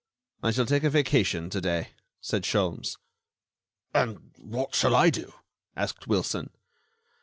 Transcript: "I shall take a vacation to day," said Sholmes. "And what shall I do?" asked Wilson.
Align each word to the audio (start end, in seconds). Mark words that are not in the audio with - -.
"I 0.41 0.49
shall 0.49 0.65
take 0.65 0.83
a 0.83 0.89
vacation 0.89 1.51
to 1.51 1.61
day," 1.61 1.89
said 2.21 2.41
Sholmes. 2.43 2.97
"And 3.93 4.31
what 4.39 4.73
shall 4.73 4.95
I 4.95 5.11
do?" 5.11 5.31
asked 5.75 6.07
Wilson. 6.07 6.49